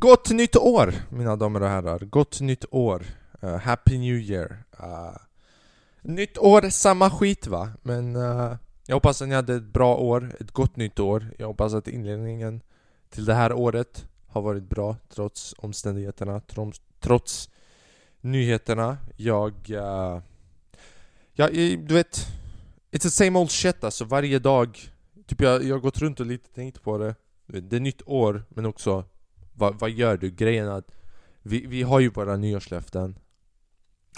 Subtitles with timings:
[0.00, 3.06] Gott nytt år mina damer och herrar, gott nytt år.
[3.44, 4.64] Uh, Happy New Year.
[4.80, 5.16] Uh,
[6.02, 7.72] Nytt år, samma skit va?
[7.82, 11.34] Men uh, jag hoppas att ni hade ett bra år, ett gott nytt år.
[11.38, 12.60] Jag hoppas att inledningen
[13.10, 17.50] till det här året har varit bra trots omständigheterna, trots, trots
[18.20, 18.98] nyheterna.
[19.16, 19.54] Jag...
[19.70, 20.22] Uh,
[21.32, 21.48] ja,
[21.78, 22.26] du vet
[22.90, 24.78] It's the same old shit alltså, varje dag
[25.26, 27.14] Typ jag, jag har gått runt och lite tänkt på det.
[27.46, 29.04] Det är nytt år, men också
[29.60, 30.30] vad, vad gör du?
[30.30, 30.92] Grejen är att
[31.42, 33.18] vi, vi har ju våra nyårslöften.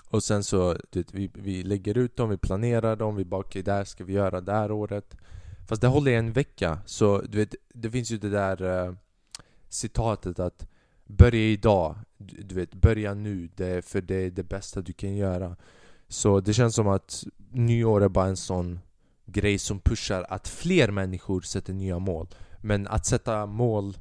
[0.08, 3.48] Och sen så, vet, vi, vi lägger ut dem, vi planerar dem, vi bara okej,
[3.60, 5.16] okay, där ska vi göra det här året.
[5.68, 8.94] Fast det håller en vecka, så du vet, det finns ju det där uh,
[9.68, 10.66] citatet att
[11.06, 15.16] Börja idag, du, du vet, börja nu, det, för det är det bästa du kan
[15.16, 15.56] göra.
[16.08, 18.80] Så det känns som att nyår är bara en sån
[19.26, 22.28] grej som pushar att fler människor sätter nya mål.
[22.60, 23.98] Men att sätta mål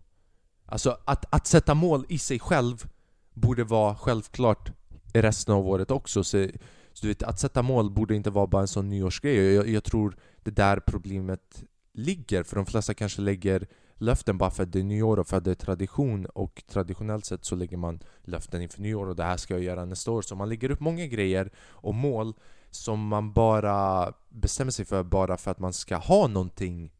[0.72, 2.86] Alltså att, att sätta mål i sig själv
[3.34, 4.72] borde vara självklart
[5.14, 6.24] resten av året också.
[6.24, 6.48] Så,
[6.94, 9.54] så du vet, att sätta mål borde inte vara bara en sån nyårsgrej.
[9.54, 11.64] Jag, jag tror det där problemet
[11.94, 15.38] ligger för de flesta kanske lägger löften bara för att det är nyår och för
[15.38, 16.26] att det är tradition.
[16.26, 19.86] Och traditionellt sett så lägger man löften inför nyår och det här ska jag göra
[19.86, 20.22] nästa år.
[20.22, 22.34] Så man lägger upp många grejer och mål
[22.70, 26.94] som man bara bestämmer sig för bara för att man ska ha någonting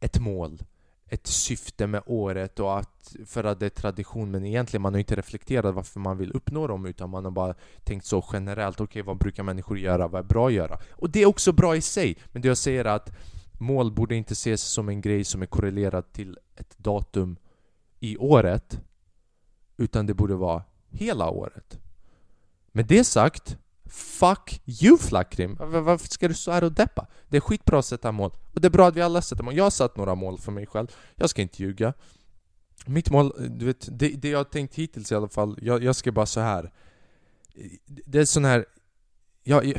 [0.00, 0.62] ett mål
[1.12, 4.98] ett syfte med året och att för att det är tradition men egentligen man har
[4.98, 8.84] inte reflekterat varför man vill uppnå dem utan man har bara tänkt så generellt, okej
[8.84, 10.78] okay, vad brukar människor göra, vad är bra att göra?
[10.90, 13.12] Och det är också bra i sig, men det jag säger är att
[13.52, 17.36] mål borde inte ses som en grej som är korrelerad till ett datum
[18.00, 18.80] i året
[19.76, 21.80] utan det borde vara hela året.
[22.72, 23.58] Med det sagt
[23.90, 25.56] Fuck you Flackrim!
[25.60, 27.06] Varför ska du stå här och deppa?
[27.28, 28.30] Det är skitbra att sätta mål.
[28.54, 29.56] Och det är bra att vi alla sätter mål.
[29.56, 30.86] Jag har satt några mål för mig själv.
[31.14, 31.94] Jag ska inte ljuga.
[32.86, 35.96] Mitt mål, du vet, det, det jag har tänkt hittills i alla fall, jag, jag
[35.96, 36.72] ska bara så här.
[37.86, 38.66] Det är sån här...
[39.42, 39.78] Jag, jag,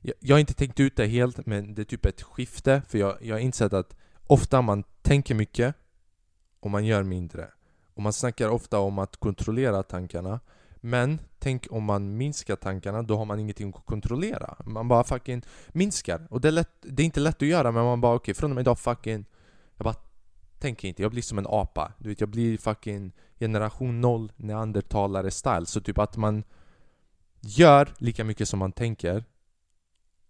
[0.00, 2.82] jag, jag har inte tänkt ut det helt, men det är typ ett skifte.
[2.88, 5.74] För jag, jag har insett att ofta man tänker mycket
[6.60, 7.48] och man gör mindre.
[7.94, 10.40] Och man snackar ofta om att kontrollera tankarna.
[10.80, 14.56] Men tänk om man minskar tankarna, då har man ingenting att kontrollera.
[14.64, 16.26] Man bara fucking minskar.
[16.30, 18.34] Och det är, lätt, det är inte lätt att göra, men man bara okej, okay,
[18.34, 19.24] från och med idag fucking...
[19.76, 19.94] Jag bara
[20.58, 21.92] tänker inte, jag blir som en apa.
[21.98, 25.66] Du vet, jag blir fucking generation 0 neandertalare style.
[25.66, 26.44] Så typ att man
[27.40, 29.24] gör lika mycket som man tänker.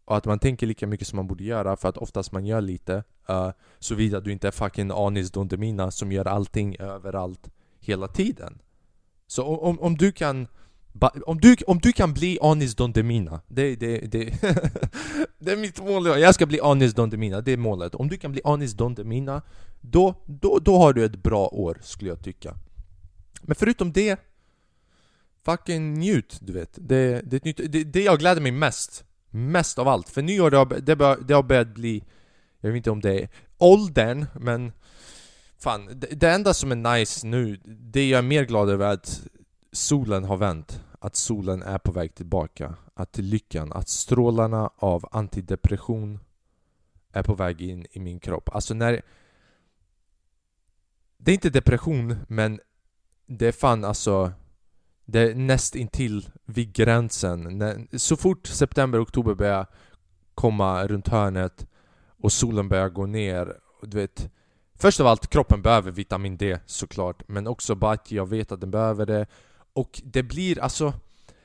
[0.05, 2.61] Och att man tänker lika mycket som man borde göra, för att oftast man gör
[2.61, 3.05] lite.
[3.31, 8.59] Uh, Såvida du inte är fucking Anis Don Demina som gör allting överallt hela tiden.
[9.27, 10.49] Så om, om du kan
[11.27, 14.25] om du, om du kan bli Anis Don Demina, det, det, det,
[15.39, 17.95] det är mitt mål, jag ska bli Anis Don Demina, det är målet.
[17.95, 19.43] Om du kan bli Anis Don Demina,
[19.81, 22.55] då, då, då har du ett bra år skulle jag tycka.
[23.43, 24.21] Men förutom det,
[25.45, 26.71] fucking njut du vet.
[26.75, 30.09] Det, det, det, det jag gläder mig mest, mest av allt.
[30.09, 30.95] För nyår det har, det,
[31.29, 32.05] det har börjat bli,
[32.61, 34.73] jag vet inte om det är åldern, men
[35.59, 38.93] Fan, det, det enda som är nice nu, det jag är mer glad över är
[38.93, 39.23] att
[39.73, 40.85] solen har vänt.
[40.99, 42.75] Att solen är på väg tillbaka.
[42.95, 46.19] Att lyckan, att strålarna av antidepression
[47.13, 48.49] är på väg in i min kropp.
[48.55, 49.03] Alltså när...
[51.19, 52.61] Det är inte depression, men
[53.27, 54.33] det är fan alltså...
[55.09, 57.89] Det är näst intill vid gränsen.
[57.93, 59.67] Så fort september, oktober börjar
[60.35, 61.67] komma runt hörnet
[62.23, 64.31] och solen börjar gå ner, du vet
[64.79, 68.61] Först av allt, kroppen behöver vitamin D såklart Men också bara att jag vet att
[68.61, 69.27] den behöver det.
[69.73, 70.93] Och det blir alltså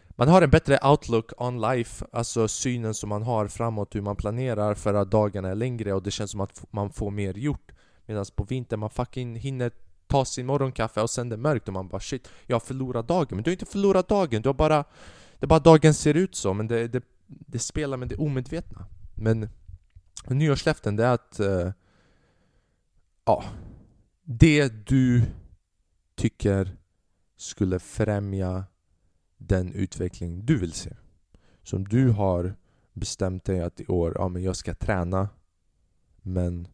[0.10, 4.16] Man har en bättre outlook on life Alltså synen som man har framåt, hur man
[4.16, 7.72] planerar för att dagarna är längre och det känns som att man får mer gjort.
[8.06, 9.72] Medan på vintern man fucking hinner
[10.08, 13.08] ta sin morgonkaffe och sen det är mörkt och man bara shit Jag har förlorat
[13.08, 14.84] dagen, men du har inte förlorat dagen, du har bara
[15.40, 18.86] Det är bara dagen ser ut så, men det, det, det spelar med det omedvetna.
[19.16, 19.50] Men
[20.28, 21.72] Nyårslöften det är att uh,
[23.26, 23.44] ja,
[24.24, 25.22] det du
[26.16, 26.78] tycker
[27.38, 28.64] skulle främja
[29.38, 30.96] den utveckling du vill se.
[31.64, 32.56] Som du har
[32.94, 35.30] bestämt dig att i år, ja men jag ska träna
[36.22, 36.68] men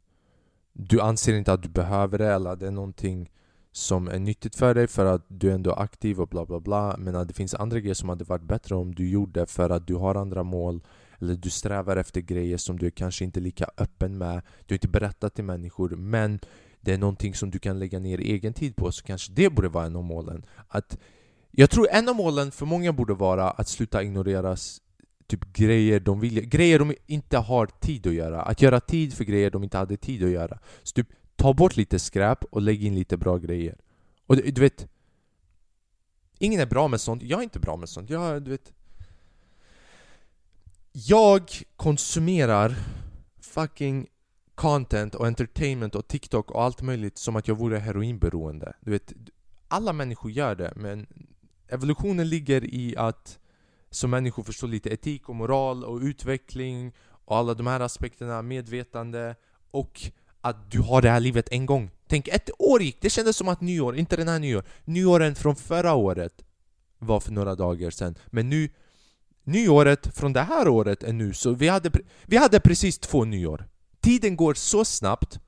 [0.73, 3.31] du anser inte att du behöver det eller att det är någonting
[3.71, 6.95] som är nyttigt för dig för att du ändå är aktiv och bla bla bla
[6.97, 9.88] men att det finns andra grejer som hade varit bättre om du gjorde för att
[9.88, 10.81] du har andra mål
[11.21, 14.41] eller du strävar efter grejer som du kanske inte är lika öppen med.
[14.65, 16.39] Du har inte berättat till människor men
[16.81, 19.69] det är någonting som du kan lägga ner egen tid på så kanske det borde
[19.69, 20.45] vara en av målen.
[20.67, 20.97] Att
[21.51, 24.57] Jag tror en av målen för många borde vara att sluta ignorera
[25.27, 28.41] typ grejer de vill grejer de inte har tid att göra.
[28.41, 30.59] Att göra tid för grejer de inte hade tid att göra.
[30.83, 33.77] Så typ ta bort lite skräp och lägg in lite bra grejer.
[34.27, 34.87] Och du, du vet...
[36.39, 38.09] Ingen är bra med sånt, jag är inte bra med sånt.
[38.09, 38.73] Jag, du vet...
[41.05, 42.75] Jag konsumerar
[43.41, 44.07] fucking
[44.55, 48.73] content och entertainment och TikTok och allt möjligt som att jag vore heroinberoende.
[48.81, 49.13] Du vet,
[49.67, 51.07] alla människor gör det men
[51.67, 53.39] evolutionen ligger i att
[53.89, 56.94] som människor förstå lite etik och moral och utveckling
[57.25, 59.35] och alla de här aspekterna, medvetande
[59.71, 60.01] och
[60.41, 61.91] att du har det här livet en gång.
[62.07, 65.55] Tänk, ett år gick, det kändes som att nyår, inte den här nyår, nyåren från
[65.55, 66.45] förra året
[67.00, 68.15] var för några dagar sedan.
[68.27, 68.69] Men nu,
[69.47, 71.91] nyåret från det här året är nu, så vi hade,
[72.25, 73.65] vi hade precis två nyår.
[73.99, 75.39] Tiden går så snabbt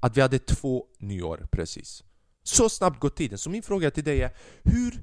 [0.00, 2.04] att vi hade två nyår precis.
[2.42, 3.38] Så snabbt går tiden.
[3.38, 4.30] Så min fråga till dig är,
[4.62, 5.02] hur,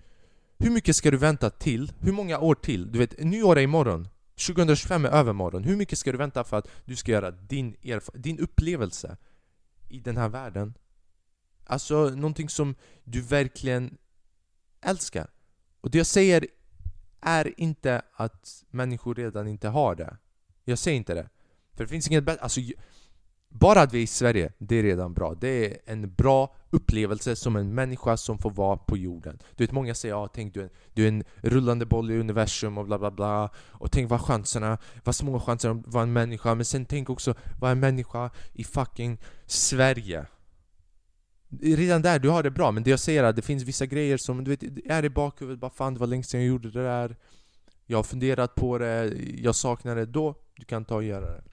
[0.58, 1.92] hur mycket ska du vänta till?
[2.00, 2.92] Hur många år till?
[2.92, 4.08] Du vet, nyår är imorgon.
[4.48, 5.64] 2025 är övermorgon.
[5.64, 7.76] Hur mycket ska du vänta för att du ska göra din,
[8.14, 9.18] din upplevelse
[9.90, 10.74] i den här världen?
[11.66, 13.98] Alltså någonting som du verkligen
[14.82, 15.30] älskar.
[15.82, 16.48] Och det jag säger
[17.22, 20.18] är inte att människor redan inte har det.
[20.66, 21.30] Jag säger inte det.
[21.74, 22.42] För det finns inget bättre...
[22.42, 22.62] Alltså,
[23.50, 25.34] bara att vi är i Sverige, det är redan bra.
[25.34, 29.40] Det är en bra upplevelse som en människa som får vara på jorden.
[29.56, 32.78] Du vet, många säger ja, tänk du är, du är en rullande boll i universum
[32.78, 33.50] och bla bla bla.
[33.70, 36.56] Och tänk vad chanserna, vad små chanser att vara en människa.
[36.56, 40.26] Men sen tänk också, vara en människa i fucking Sverige.
[41.62, 42.72] Redan där, du har det bra.
[42.72, 45.10] Men det jag säger är att det finns vissa grejer som, du vet, är i
[45.10, 45.60] bakhuvudet.
[45.60, 47.16] Bara fan, det var länge sedan jag gjorde det där.
[47.86, 50.06] Jag har funderat på det, jag saknar det.
[50.06, 51.44] Då, du kan ta och göra det.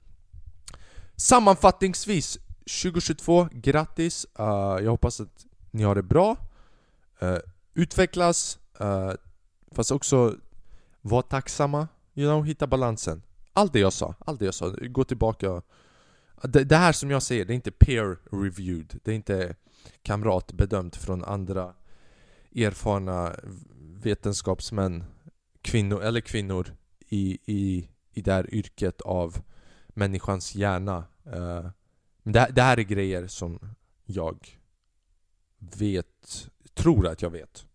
[1.15, 2.39] Sammanfattningsvis
[2.83, 4.25] 2022, grattis!
[4.39, 4.45] Uh,
[4.83, 6.37] jag hoppas att ni har det bra
[7.23, 7.37] uh,
[7.73, 9.11] Utvecklas uh,
[9.71, 10.35] Fast också
[11.01, 13.21] Var tacksamma You know, hitta balansen
[13.53, 15.61] Allt det jag sa, allt det jag sa, gå tillbaka
[16.43, 19.55] det, det här som jag säger, det är inte peer reviewed Det är inte
[20.01, 21.73] kamrat bedömt från andra
[22.55, 23.35] erfarna
[24.03, 25.03] vetenskapsmän
[25.61, 26.75] kvinnor, eller kvinnor
[27.09, 29.37] i, i, i det här yrket av
[29.87, 31.03] människans hjärna.
[31.27, 31.69] Uh,
[32.23, 33.59] det, det här är grejer som
[34.05, 34.59] jag
[35.59, 37.65] vet, tror att jag vet.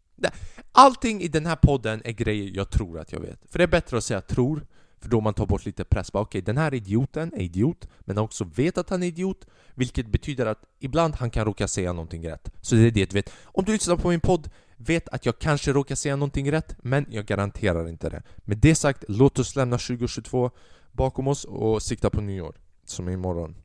[0.73, 3.41] Allting i den här podden är grejer jag tror att jag vet.
[3.51, 4.67] För det är bättre att säga tror,
[5.01, 6.11] för då man tar bort lite press.
[6.13, 9.47] Okej, okay, den här idioten är idiot, men han också vet att han är idiot,
[9.75, 12.51] vilket betyder att ibland han kan råka säga någonting rätt.
[12.61, 13.33] Så det är det du vet.
[13.45, 17.07] Om du lyssnar på min podd, vet att jag kanske råkar säga någonting rätt, men
[17.11, 18.23] jag garanterar inte det.
[18.37, 20.51] Med det sagt, låt oss lämna 2022
[20.93, 22.55] bakom oss och sikta på nyår,
[22.85, 23.57] som är imorgon.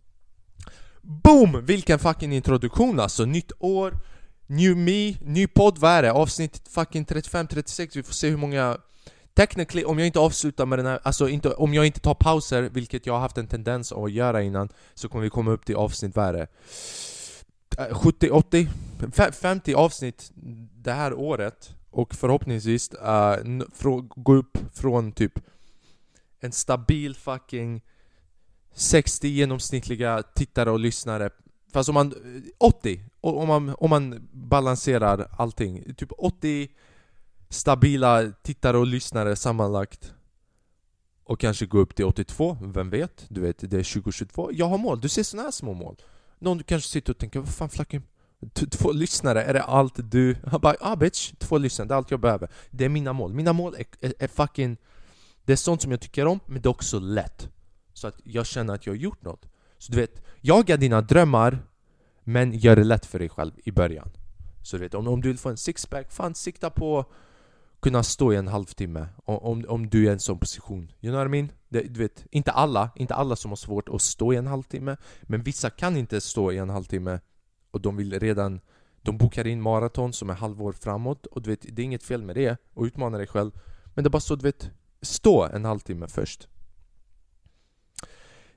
[1.01, 1.65] Boom!
[1.65, 3.25] Vilken fucking introduktion alltså!
[3.25, 3.93] Nytt år,
[4.47, 6.11] new me, ny podd, vad är det?
[6.11, 8.77] Avsnitt fucking 35-36, vi får se hur många
[9.35, 12.61] Technically, om jag inte avslutar med den här, alltså inte, om jag inte tar pauser,
[12.61, 15.75] vilket jag har haft en tendens att göra innan Så kommer vi komma upp till
[15.75, 16.47] avsnitt, vad är det?
[17.91, 18.67] 70, 80,
[19.41, 20.31] 50 avsnitt
[20.75, 23.63] det här året Och förhoppningsvis uh,
[24.15, 25.39] gå upp från typ
[26.39, 27.81] en stabil fucking
[28.73, 31.29] 60 genomsnittliga tittare och lyssnare
[31.73, 32.07] Fast om man...
[32.07, 33.01] Eh, 80!
[33.21, 36.69] Om man, om man balanserar allting Typ 80
[37.49, 40.13] stabila tittare och lyssnare sammanlagt.
[41.23, 43.25] Och kanske gå upp till 82, vem vet?
[43.29, 45.95] Du vet, det är 2022 Jag har mål, du ser såna här små mål.
[46.39, 48.03] Någon du kanske sitter och tänker, vad fan flacken
[48.71, 50.35] Två lyssnare, är det allt du...
[50.47, 52.49] Han bara ah bitch, två lyssnare, det är allt jag behöver.
[52.71, 54.77] Det är mina mål, mina mål är, är, är fucking
[55.43, 57.49] Det är sånt som jag tycker om, men det är också lätt.
[57.93, 59.45] Så att jag känner att jag har gjort något.
[59.77, 61.59] Så du vet, jaga dina drömmar
[62.23, 64.09] Men gör det lätt för dig själv i början.
[64.63, 67.05] Så du vet, om, om du vill få en sixpack, fan sikta på
[67.85, 71.19] kunna stå i en halvtimme om, om du är i en sån position You know
[71.19, 71.51] what I mean?
[71.69, 74.97] Det, du vet, inte alla, inte alla som har svårt att stå i en halvtimme
[75.21, 77.19] Men vissa kan inte stå i en halvtimme
[77.71, 78.59] Och de vill redan
[79.01, 82.23] De bokar in maraton som är halvår framåt Och du vet, det är inget fel
[82.23, 83.51] med det Och utmana dig själv
[83.93, 86.47] Men det är bara så du vet Stå en halvtimme först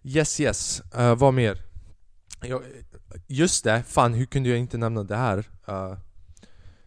[0.03, 1.63] Yes yes, uh, vad mer?
[2.43, 2.63] Jag,
[3.27, 5.39] just det, fan hur kunde jag inte nämna det här?
[5.69, 5.99] Uh,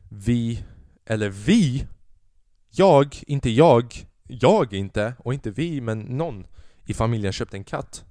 [0.10, 0.64] vi,
[1.06, 1.88] eller vi
[2.72, 6.46] jag, inte jag, jag inte, och inte vi, men någon
[6.86, 8.06] i familjen köpte en katt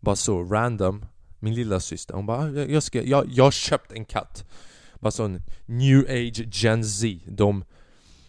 [0.00, 1.04] Bara så, random
[1.38, 4.44] Min lilla syster hon bara jag, ska, jag, jag köpt en katt
[5.00, 7.64] Bara sån new age gen Z De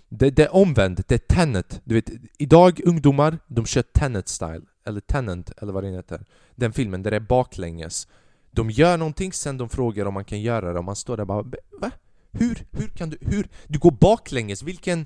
[0.10, 4.62] det, det är omvänt, det är Tenet Du vet, idag ungdomar, de kör Tenet style
[4.86, 8.08] Eller Tenant, eller vad det heter Den filmen, där det är baklänges
[8.52, 11.26] De gör någonting, sen de frågar om man kan göra det och man står där
[11.26, 11.44] bara
[11.82, 11.92] Va?
[12.32, 12.66] Hur?
[12.72, 13.18] Hur kan du?
[13.22, 13.50] Hur?
[13.68, 15.06] Du går baklänges, vilken...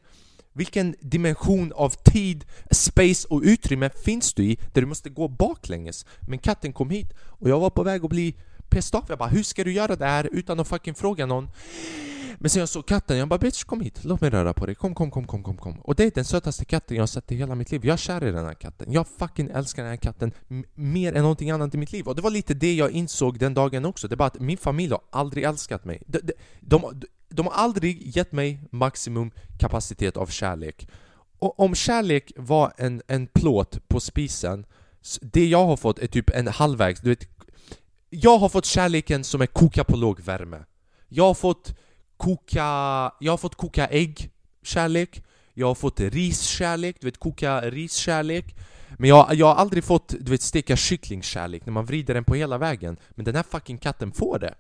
[0.54, 6.06] Vilken dimension av tid, space och utrymme finns du i där du måste gå baklänges?
[6.28, 8.36] Men katten kom hit och jag var på väg att bli
[8.70, 9.06] pissed off.
[9.10, 10.30] Jag bara, hur ska du göra det här?
[10.32, 11.50] utan att fucking fråga någon?
[12.38, 14.76] Men sen jag såg katten, jag bara bitch kom hit, låt mig röra på dig,
[14.76, 15.80] kom kom kom kom kom kom.
[15.80, 17.98] Och det är den sötaste katten jag har sett i hela mitt liv, jag är
[17.98, 18.92] kär i den här katten.
[18.92, 20.32] Jag fucking älskar den här katten
[20.74, 22.08] mer än någonting annat i mitt liv.
[22.08, 24.58] Och det var lite det jag insåg den dagen också, det är bara att min
[24.58, 26.02] familj har aldrig älskat mig.
[26.08, 26.20] De,
[26.60, 30.88] de, de, de har aldrig gett mig maximum kapacitet av kärlek.
[31.40, 34.66] Och om kärlek var en, en plåt på spisen
[35.22, 37.28] Det jag har fått är typ en halvvägs, du vet
[38.10, 40.66] Jag har fått kärleken som är koka på låg värme
[41.10, 41.76] Jag har fått
[42.18, 44.30] koka, jag har fått koka ägg,
[44.64, 45.24] kärlek.
[45.54, 48.56] Jag har fått riskärlek, du vet koka riskärlek
[48.98, 52.36] Men jag, jag har aldrig fått, du vet steka kycklingkärlek när man vrider den på
[52.36, 52.98] hela vägen.
[53.10, 54.56] Men den här fucking katten får det.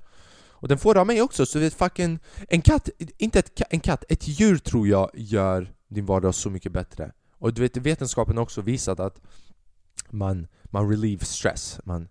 [0.63, 3.79] Och den får av mig också, så du vet fucking En katt, inte ett, en
[3.79, 7.12] katt, ett djur tror jag gör din vardag så mycket bättre.
[7.38, 9.22] Och du vet vetenskapen har också visat att
[10.10, 12.08] man, man relieve stress, man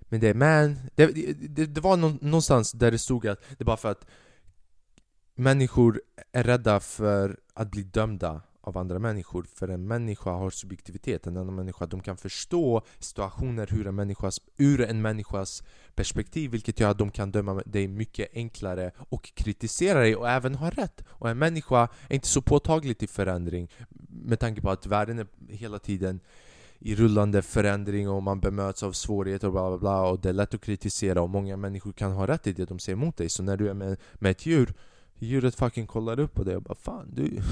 [0.00, 3.76] men det, man, det, det, det var någonstans där det stod att det är bara
[3.76, 4.06] för att
[5.34, 11.26] människor är rädda för att bli dömda av andra människor För en människa har subjektivitet,
[11.26, 15.62] en annan människa de kan förstå situationer hur en människas, ur en människas
[15.94, 20.54] perspektiv Vilket gör att de kan döma dig mycket enklare och kritisera dig och även
[20.54, 21.04] ha rätt.
[21.08, 23.68] Och en människa är inte så påtaglig till förändring
[24.08, 26.20] Med tanke på att världen är hela tiden
[26.82, 30.32] i rullande förändring och man bemöts av svårigheter och bla bla bla och det är
[30.32, 33.28] lätt att kritisera och många människor kan ha rätt i det de säger emot dig.
[33.28, 34.74] Så när du är med, med ett djur
[35.22, 37.42] Djuret fucking kollar upp på dig och bara fan du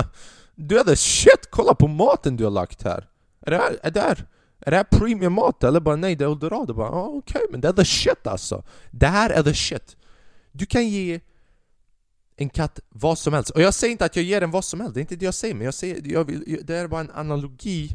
[0.68, 1.50] Du är the shit!
[1.50, 3.08] Kolla på maten du har lagt här!
[3.40, 4.26] Är det här, är det här,
[4.60, 6.74] är det här premium mat eller bara nej det är eldorado?
[6.74, 8.64] Bara ah, okej okay, men det är the shit alltså!
[8.90, 9.96] Det här är the shit!
[10.52, 11.20] Du kan ge
[12.36, 14.80] en katt vad som helst, och jag säger inte att jag ger den vad som
[14.80, 17.00] helst, det är inte det jag säger men jag säger, jag vill, det är bara
[17.00, 17.90] en analogi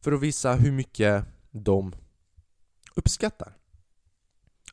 [0.00, 1.94] för att visa hur mycket de
[2.94, 3.56] uppskattar.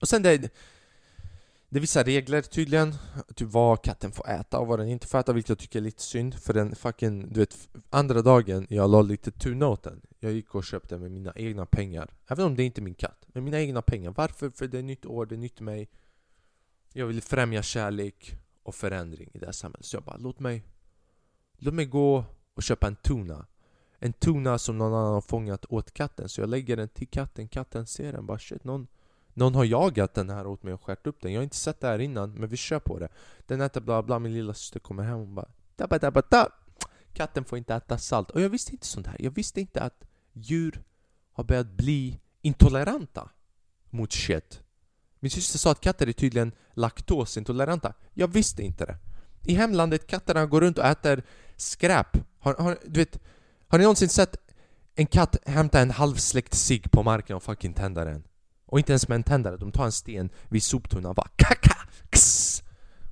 [0.01, 0.53] Och sen det,
[1.69, 2.93] det är vissa regler tydligen,
[3.35, 5.83] typ vad katten får äta och vad den inte får äta, vilket jag tycker är
[5.83, 10.01] lite synd för den fucking, du vet, andra dagen jag la lite tuna åt den.
[10.19, 12.95] Jag gick och köpte den med mina egna pengar, även om det inte är min
[12.95, 14.13] katt, med mina egna pengar.
[14.17, 14.49] Varför?
[14.49, 15.89] För det är nytt år, det är nytt mig.
[16.93, 20.63] Jag vill främja kärlek och förändring i det här samhället, så jag bara låt mig
[21.57, 23.45] Låt mig gå och köpa en tuna.
[23.99, 26.29] En tuna som någon annan har fångat åt katten.
[26.29, 28.87] Så jag lägger den till katten, katten ser den bara shit någon
[29.37, 31.33] någon har jagat den här åt mig och skärt upp den.
[31.33, 33.09] Jag har inte sett det här innan men vi kör på det.
[33.45, 36.49] Den äter bla bla, min lilla syster kommer hem och bara dabba dabba da.
[37.13, 38.31] Katten får inte äta salt.
[38.31, 39.15] Och jag visste inte sånt här.
[39.19, 40.03] Jag visste inte att
[40.33, 40.83] djur
[41.31, 43.29] har börjat bli intoleranta
[43.89, 44.61] mot shit.
[45.19, 47.93] Min syster sa att katter är tydligen laktosintoleranta.
[48.13, 48.97] Jag visste inte det.
[49.45, 51.23] I hemlandet katterna går runt och äter
[51.55, 52.17] skräp.
[52.39, 53.19] Har, har, Du vet
[53.67, 54.37] har ni någonsin sett
[54.95, 58.23] en katt hämta en halvsläckt cigg på marken och fucking tända den?
[58.67, 61.75] Och inte ens med en tändare, de tar en sten vid soptunnan och bara kaka,
[62.09, 62.63] kss.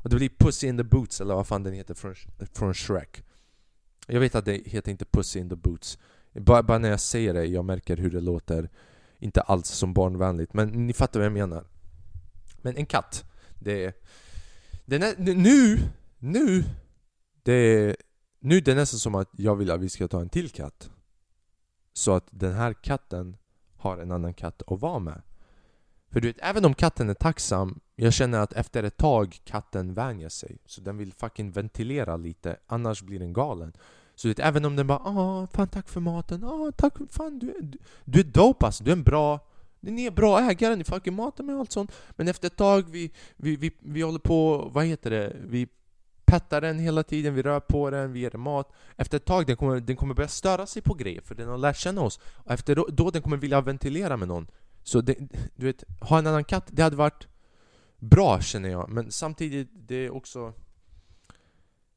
[0.03, 2.15] Och det blir Pussy in the Boots eller vad fan den heter från,
[2.53, 3.23] från Shrek.
[4.07, 5.97] Jag vet att det heter inte Pussy in the Boots.
[6.33, 8.69] Bara, bara när jag säger det, jag märker hur det låter.
[9.19, 11.65] Inte alls som barnvänligt, men ni fattar vad jag menar.
[12.61, 13.25] Men en katt,
[13.59, 13.93] det är...
[14.85, 15.79] Den är nu,
[16.19, 16.63] nu
[17.43, 17.95] Det är
[18.45, 20.91] nu är det nästan som att jag vill att vi ska ta en till katt.
[21.93, 23.37] Så att den här katten
[23.75, 25.21] har en annan katt att vara med.
[26.15, 29.93] För du vet, även om katten är tacksam Jag känner att efter ett tag katten
[29.93, 30.57] vänjer sig.
[30.65, 33.73] Så den vill fucking ventilera lite Annars blir den galen.
[34.15, 37.39] Så du vet, även om den bara ”Ah, fan tack för maten, ”Ah, tack, fan
[37.39, 39.39] du, du, du är dope alltså, du är en bra
[39.79, 41.91] ni är bra ägare, ni fucking matar mig och allt sånt.
[42.11, 45.35] Men efter ett tag, vi, vi, vi, vi håller på, vad heter det?
[45.43, 45.67] Vi
[46.25, 48.73] pettar den hela tiden, vi rör på den, vi ger den mat.
[48.97, 51.57] Efter ett tag den kommer den kommer börja störa sig på grejer för den har
[51.57, 52.19] lärt känna oss.
[52.33, 54.47] Och efter då, då den kommer vilja ventilera med någon
[54.85, 55.15] så det,
[55.55, 57.27] du vet, ha en annan katt, det hade varit
[57.99, 60.53] bra känner jag Men samtidigt, det är också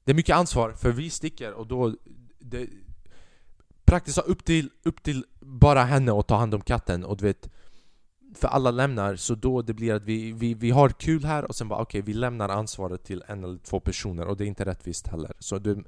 [0.04, 1.94] Det är mycket ansvar, för vi sticker och då
[2.38, 2.68] det,
[3.84, 7.50] Praktiskt upp till, upp till bara henne att ta hand om katten och du vet
[8.34, 11.54] för alla lämnar, så då det blir att vi, vi, vi har kul här och
[11.54, 14.46] sen bara okej, okay, vi lämnar ansvaret till en eller två personer och det är
[14.46, 15.32] inte rättvist heller.
[15.38, 15.82] Så det,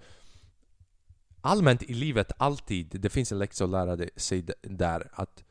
[1.40, 5.44] allmänt i livet, alltid, det finns en läxa att lära sig där att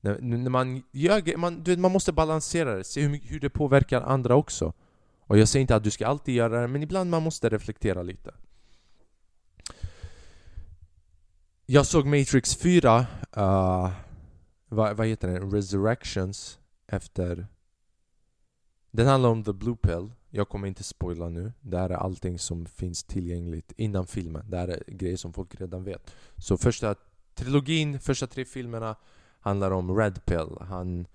[0.00, 3.50] när, när man gör man, du vet, man måste balansera det, se hur, hur det
[3.50, 4.72] påverkar andra också.
[5.20, 8.02] Och jag säger inte att du ska alltid göra det, men ibland man måste reflektera
[8.02, 8.34] lite.
[11.66, 13.90] Jag såg Matrix 4 uh,
[14.68, 15.50] vad, vad heter den?
[15.50, 17.46] Resurrections efter...
[18.90, 20.12] Den handlar om the blue pill.
[20.30, 21.52] Jag kommer inte spoila nu.
[21.60, 24.50] Det här är allting som finns tillgängligt innan filmen.
[24.50, 26.14] Det här är grejer som folk redan vet.
[26.36, 26.94] Så första
[27.34, 28.96] trilogin, första tre filmerna
[29.40, 30.56] handlar om Red Pill.
[30.60, 31.06] Han,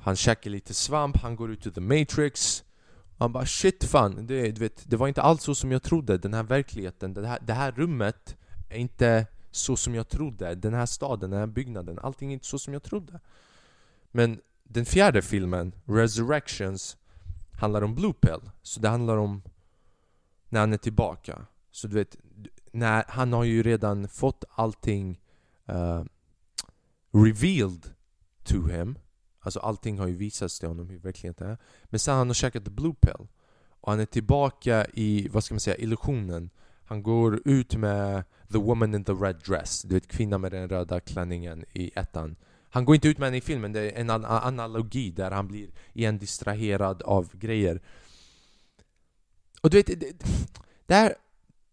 [0.00, 2.64] han käkar lite svamp, han går ut ur the Matrix.
[3.18, 6.18] Han bara shit fan, det, du vet, det var inte alls så som jag trodde,
[6.18, 8.36] den här verkligheten, det här, det här rummet
[8.68, 12.46] är inte så som jag trodde, den här staden, den här byggnaden, allting är inte
[12.46, 13.20] så som jag trodde.
[14.10, 16.96] Men den fjärde filmen, Resurrections,
[17.60, 18.50] handlar om Blue Pill.
[18.62, 19.42] Så det handlar om
[20.48, 21.46] när han är tillbaka.
[21.70, 22.16] Så du vet,
[22.72, 25.20] när, han har ju redan fått allting
[25.70, 26.04] uh,
[27.12, 27.94] revealed
[28.44, 28.98] to him.
[29.40, 31.58] Alltså allting har ju visats till honom hur verkligheten är.
[31.84, 33.26] Men sen han har käkat the blue pill.
[33.80, 36.50] Och han är tillbaka i, vad ska man säga, illusionen.
[36.84, 39.82] Han går ut med the woman in the red dress.
[39.82, 42.36] Du vet kvinnan med den röda klänningen i ettan.
[42.70, 45.68] Han går inte ut med henne i filmen, det är en analogi där han blir
[45.92, 47.80] igen distraherad av grejer.
[49.60, 50.12] Och du vet, det,
[50.86, 51.14] det här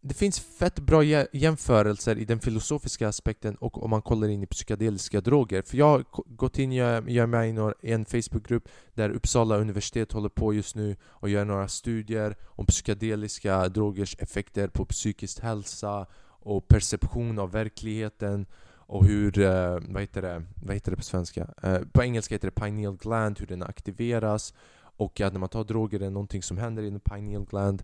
[0.02, 4.48] det finns fett bra jämförelser i den filosofiska aspekten och om man kollar in i
[4.48, 5.62] psykedeliska droger.
[5.62, 10.12] För jag har gått in, jag, jag är med i en Facebookgrupp där Uppsala universitet
[10.12, 16.06] håller på just nu och gör några studier om psykedeliska drogers effekter på psykisk hälsa
[16.42, 21.48] och perception av verkligheten och hur, eh, vad, heter det, vad heter det på svenska?
[21.64, 25.64] Eh, på engelska heter det pineal gland, hur den aktiveras och att när man tar
[25.64, 27.84] droger är det någonting som händer i den pineal gland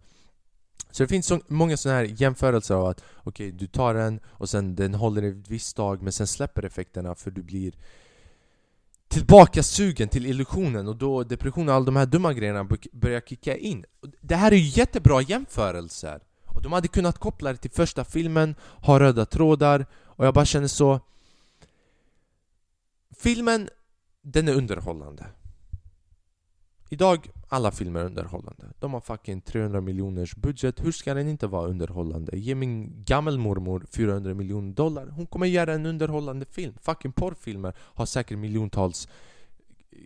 [0.91, 4.20] så det finns så många sådana här jämförelser av att okej, okay, du tar den
[4.25, 7.74] och sen den håller ett visst tag men sen släpper effekterna för du blir
[9.08, 13.58] tillbaka sugen till illusionen och då depression och alla de här dumma grejerna börjar kicka
[13.58, 13.86] in.
[14.22, 16.22] Det här är ju jättebra jämförelser!
[16.46, 20.46] Och de hade kunnat koppla det till första filmen, ha röda trådar och jag bara
[20.46, 21.00] känner så...
[23.17, 23.70] Filmen,
[24.22, 25.25] den är underhållande.
[26.96, 28.64] Idag, alla filmer är underhållande.
[28.80, 30.86] De har fucking 300 miljoners budget.
[30.86, 32.38] Hur ska den inte vara underhållande?
[32.38, 35.08] Ge min gammelmormor 400 miljoner dollar.
[35.08, 36.74] Hon kommer göra en underhållande film.
[36.82, 39.08] Fucking porrfilmer har säkert miljontals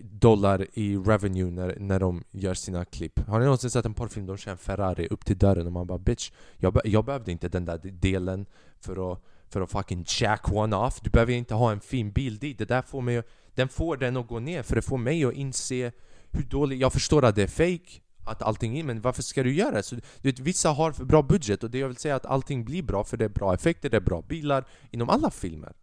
[0.03, 3.19] dollar i revenue när, när de gör sina klipp.
[3.27, 5.74] Har ni någonsin sett en porrfilm där de kör en Ferrari upp till dörren och
[5.74, 8.46] man bara bitch, jag, be jag behövde inte den där delen
[8.79, 11.01] för att, för att fucking jack one off.
[11.01, 12.57] Du behöver inte ha en fin bil dit.
[12.57, 13.24] Det där får mig,
[13.55, 15.92] den får den att gå ner för det får mig att inse
[16.31, 16.81] hur dålig...
[16.81, 19.83] Jag förstår att det är fake att allting är, men varför ska du göra det?
[19.83, 22.65] Så, du vet, vissa har för bra budget och det jag vill säga att allting
[22.65, 25.74] blir bra för det är bra effekter, det är bra bilar inom alla filmer.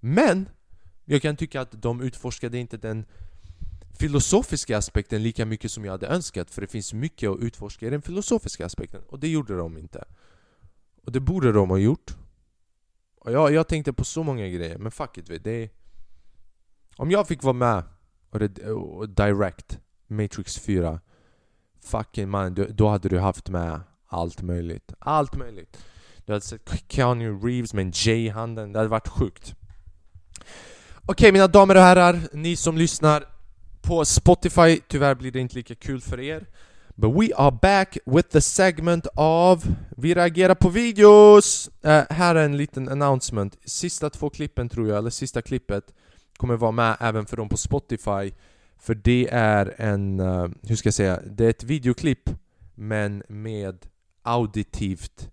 [0.00, 0.48] Men
[1.04, 3.04] jag kan tycka att de utforskade inte den
[3.98, 7.90] filosofiska aspekten lika mycket som jag hade önskat för det finns mycket att utforska i
[7.90, 10.04] den filosofiska aspekten och det gjorde de inte.
[11.04, 12.16] Och det borde de ha gjort.
[13.18, 15.70] Och jag, jag tänkte på så många grejer, men fuck it, vet, det är...
[16.96, 17.82] Om jag fick vara med
[18.30, 21.00] och, det, och direct Matrix 4
[21.84, 24.92] Fucking man, då hade du haft med allt möjligt.
[24.98, 25.78] Allt möjligt.
[26.26, 29.54] Du hade sett Keanu Reeves med en J i handen, det hade varit sjukt.
[31.06, 33.24] Okej okay, mina damer och herrar, ni som lyssnar
[33.82, 36.46] på Spotify, tyvärr blir det inte lika kul för er.
[36.94, 39.64] But we are back with the segment av
[39.96, 41.70] Vi reagerar på videos!
[41.86, 43.58] Uh, här är en liten announcement.
[43.64, 45.84] Sista två klippen tror jag, eller sista klippet
[46.36, 48.32] kommer vara med även för dem på Spotify
[48.76, 52.30] för det är en, eh, hur ska jag säga, det är ett videoklipp
[52.74, 53.86] men med
[54.22, 55.30] auditivt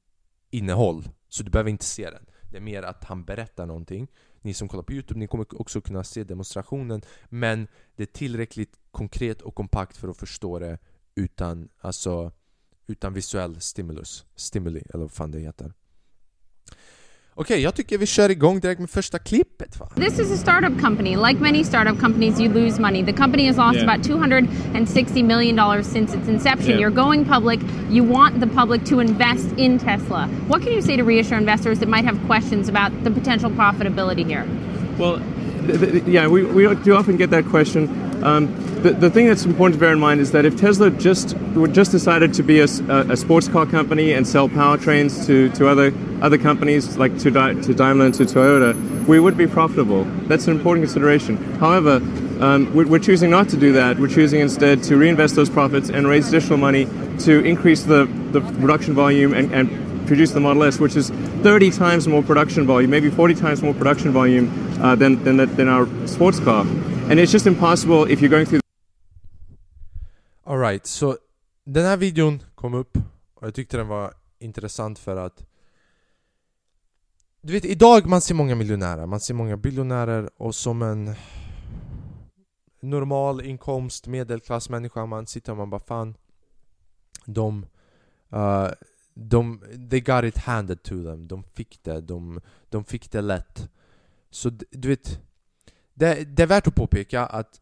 [0.49, 1.09] innehåll.
[1.29, 2.25] Så du behöver inte se den.
[2.49, 4.07] Det är mer att han berättar någonting.
[4.41, 8.79] Ni som kollar på Youtube, ni kommer också kunna se demonstrationen men det är tillräckligt
[8.91, 10.77] konkret och kompakt för att förstå det
[11.15, 12.31] utan, alltså,
[12.87, 14.25] utan visuell stimulus.
[14.35, 15.73] Stimuli, eller vad fan det heter.
[17.35, 19.87] Okej, okay, jag tycker vi kör igång direkt med första klippet va?
[19.95, 21.15] This is a startup company.
[21.15, 23.03] Like many startup companies, you lose money.
[23.03, 23.83] The company has lost yeah.
[23.83, 26.71] about $260 million since its inception.
[26.71, 26.79] Yeah.
[26.79, 27.59] You're going public.
[27.89, 30.27] You want the public to invest in Tesla.
[30.47, 34.25] What can you say to reassure investors that might have questions about the potential profitability
[34.25, 34.45] here?
[34.97, 35.21] Well,
[36.07, 38.23] yeah, we, we do often get that question.
[38.23, 41.35] Um, the, the thing that's important to bear in mind is that if Tesla just
[41.71, 45.93] just decided to be a, a sports car company and sell powertrains to, to other
[46.21, 48.75] other companies like to, to Daimler and to Toyota,
[49.07, 50.03] we would be profitable.
[50.27, 51.37] That's an important consideration.
[51.59, 51.95] However,
[52.41, 53.99] um, we're, we're choosing not to do that.
[53.99, 56.85] We're choosing instead to reinvest those profits and raise additional money
[57.19, 61.09] to increase the, the production volume and, and produce the Model S, which is
[61.43, 64.49] 30 times more production volume, maybe 40 times more production volume
[64.81, 66.65] uh, than, than, than our sports car.
[67.09, 68.61] And it's just impossible if you're going through
[70.45, 71.17] Alright, så
[71.65, 72.97] den här videon kom upp
[73.35, 75.43] och jag tyckte den var intressant för att
[77.41, 81.15] Du vet, idag man ser många miljonärer, man ser många biljonärer och som en
[82.81, 86.15] normal inkomst, medelklassmänniska, man sitter och man bara fan
[87.25, 87.65] De,
[88.33, 88.67] uh,
[89.29, 93.69] de, they got it handed to them, de fick det, de, de fick det lätt.
[94.29, 95.19] Så du vet,
[95.93, 97.61] det, det är värt att påpeka att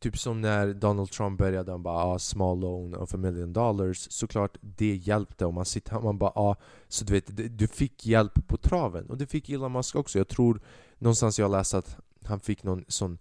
[0.00, 4.10] Typ som när Donald Trump började, han bara ah, 'small loan of a million dollars'
[4.10, 5.44] Såklart det hjälpte.
[5.46, 6.56] Om man sitter man bara ah,
[6.88, 9.10] Så du vet, du fick hjälp på traven.
[9.10, 10.60] Och det fick Elon Musk också, jag tror
[10.98, 13.18] någonstans jag läste att han fick någon sån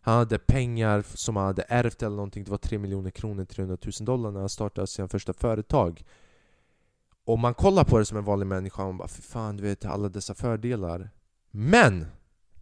[0.00, 3.76] han hade pengar som han hade ärvt eller någonting, det var 3 miljoner kronor, 300
[3.84, 6.04] 000 dollar när han startade sina första företag.
[7.32, 9.84] Om man kollar på det som en vanlig människa, man bara fy fan du vet
[9.84, 11.10] alla dessa fördelar
[11.50, 12.06] Men!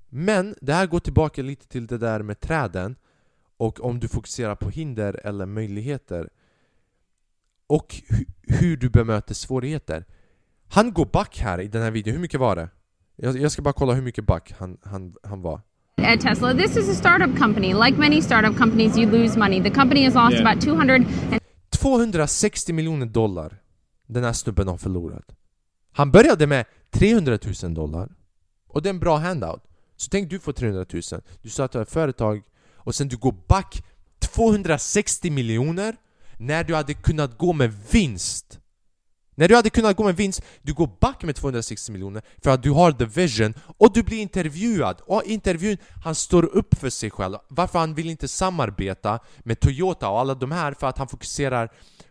[0.08, 2.96] Men, det här går tillbaka lite till det där med träden
[3.56, 6.28] och om du fokuserar på hinder eller möjligheter
[7.66, 7.94] och
[8.42, 10.04] hur du bemöter svårigheter
[10.68, 12.68] Han går back här i den här videon, hur mycket var det?
[13.16, 15.60] Jag, jag ska bara kolla hur mycket back han, han, han var
[15.96, 16.54] at Tesla.
[16.54, 17.74] This is a startup company.
[17.74, 19.62] Like many startup companies, you lose money.
[19.62, 20.46] The company has lost yeah.
[20.46, 21.04] about 200
[21.70, 23.60] 260 miljoner dollar
[24.08, 25.34] den här snubben har förlorat.
[25.92, 28.08] Han började med 300 000 dollar
[28.66, 29.62] och det är en bra handout.
[29.96, 31.02] Så tänk du får 300 000,
[31.42, 32.42] du startar ett företag
[32.74, 33.84] och sen du går back
[34.20, 35.96] 260 miljoner
[36.36, 38.58] när du hade kunnat gå med vinst.
[39.34, 42.62] När du hade kunnat gå med vinst, du går back med 260 miljoner för att
[42.62, 45.00] du har the vision och du blir intervjuad.
[45.06, 47.36] Och intervjun, han står upp för sig själv.
[47.48, 50.72] Varför han vill inte samarbeta med Toyota och alla de här?
[50.72, 51.70] För att han fokuserar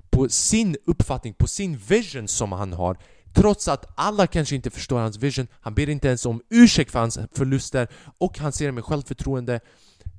[0.09, 2.97] på sin uppfattning, på sin vision som han har.
[3.33, 6.99] Trots att alla kanske inte förstår hans vision, han ber inte ens om ursäkt för
[6.99, 9.59] hans förluster och han ser det med självförtroende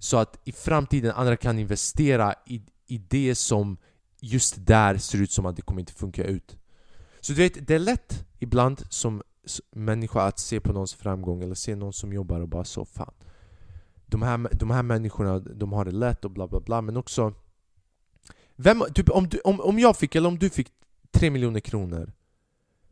[0.00, 3.76] så att i framtiden andra kan investera i, i det som
[4.20, 6.56] just där ser ut som att det kommer inte funka ut.
[7.20, 9.22] Så du vet, det är lätt ibland som
[9.72, 13.14] människa att se på någons framgång eller se någon som jobbar och bara så fan
[14.10, 17.34] de här, de här människorna, de har det lätt och bla bla bla men också
[18.60, 20.68] vem, typ, om, du, om, om jag fick, eller om du fick
[21.12, 22.12] 3 miljoner kronor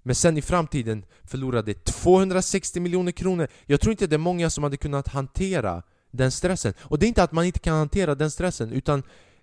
[0.06, 4.64] men sen i framtiden förlorade 260 miljoner kronor Jag tror inte det är många som
[4.64, 6.74] hade kunnat hantera den stressen.
[6.78, 9.02] Och det är inte att man inte kan hantera den stressen utan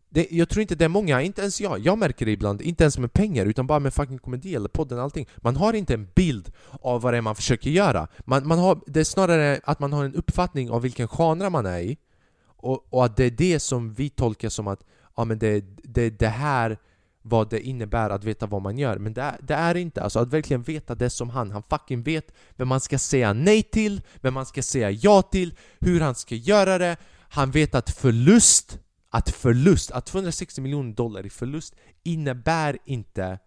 [0.10, 2.84] det, jag tror inte det är många, inte ens jag, jag märker det ibland, inte
[2.84, 5.28] ens med pengar utan bara med fucking komedi eller podden och allting.
[5.38, 8.08] Man har inte en bild av vad det är man försöker göra.
[8.20, 11.66] Man, man har, Det är snarare att man har en uppfattning av vilken genre man
[11.66, 11.98] är i
[12.46, 14.84] och, och att det är det som vi tolkar som att
[15.16, 16.78] ja, men det, det, det här
[17.22, 18.98] vad det innebär att veta vad man gör.
[18.98, 22.34] Men det, det är inte, alltså att verkligen veta det som han Han fucking vet
[22.56, 26.36] vem man ska säga nej till, vem man ska säga ja till, hur han ska
[26.36, 26.98] göra det.
[27.30, 28.80] Han vet att förlust
[29.14, 33.40] att förlust, att 260 miljoner dollar i förlust innebär inte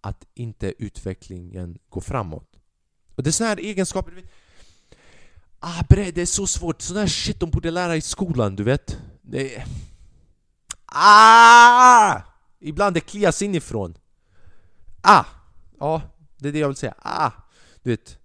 [0.00, 2.48] att inte utvecklingen går framåt.
[3.14, 4.30] Och det är sådana här egenskaper, du vet.
[5.60, 8.64] Ah bre, det är så svårt, sån här shit de borde lära i skolan, du
[8.64, 8.98] vet.
[9.22, 9.64] Det är...
[10.86, 12.20] Ah!
[12.60, 13.94] Ibland det klias inifrån
[15.02, 15.24] Ah!
[15.80, 16.02] Ja,
[16.38, 17.30] det är det jag vill säga, ah!
[17.82, 18.18] Du vet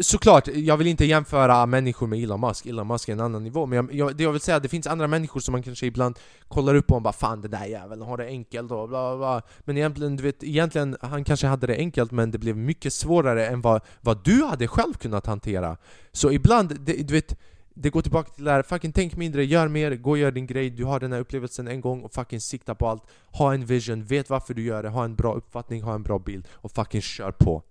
[0.00, 3.66] Såklart, jag vill inte jämföra människor med Elon Musk, Elon Musk är en annan nivå
[3.66, 6.18] Men jag, jag, det jag vill säga, det finns andra människor som man kanske ibland
[6.48, 9.42] kollar upp på och bara Fan den där jäveln har det enkelt och bla bla
[9.60, 13.46] Men egentligen, du vet, egentligen, han kanske hade det enkelt men det blev mycket svårare
[13.46, 15.76] än vad, vad du hade själv kunnat hantera
[16.12, 17.38] Så ibland, det, du vet
[17.78, 20.46] det går tillbaka till det här, fucking tänk mindre, gör mer, gå och gör din
[20.46, 23.66] grej Du har den här upplevelsen en gång och fucking sikta på allt Ha en
[23.66, 26.72] vision, vet varför du gör det, ha en bra uppfattning, ha en bra bild och
[26.72, 27.62] fucking kör på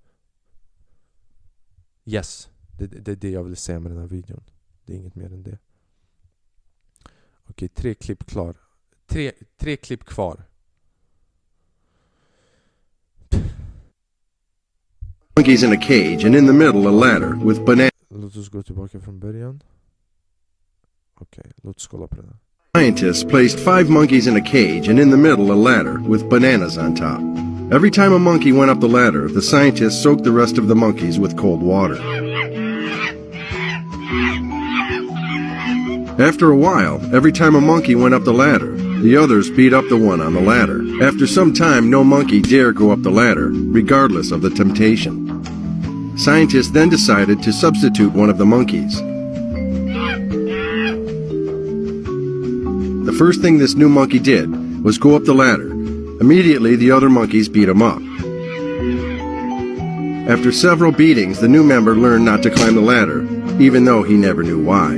[2.05, 4.43] Yes, det, det är det jag vill säga med den här videon.
[4.85, 5.57] Det är inget mer än det.
[7.49, 8.55] Okej, tre klipp klar.
[9.07, 10.43] Tre, tre klipp kvar.
[15.35, 17.89] Monkeys in a cage and in the middle a ladder with banana...
[18.09, 19.61] Låt oss gå tillbaka från början.
[21.21, 22.07] Okay, låt på.
[22.75, 26.77] Scientists placed five monkeys in a cage and in the middle a ladder with bananas
[26.77, 27.21] on top.
[27.71, 30.75] Every time a monkey went up the ladder, the scientists soaked the rest of the
[30.75, 31.95] monkeys with cold water.
[36.19, 39.87] After a while, every time a monkey went up the ladder, the others beat up
[39.87, 40.81] the one on the ladder.
[41.01, 45.13] After some time, no monkey dare go up the ladder, regardless of the temptation.
[46.17, 49.01] Scientists then decided to substitute one of the monkeys.
[53.17, 55.71] First thing this new monkey did was go up the ladder.
[56.19, 58.01] Immediately, the other monkeys beat him up.
[60.29, 63.21] After several beatings, the new member learned not to climb the ladder,
[63.59, 64.95] even though he never knew why.